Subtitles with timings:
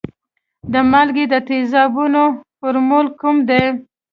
[0.71, 2.23] د مالګې د تیزابونو
[2.57, 3.63] فورمول کوم دی؟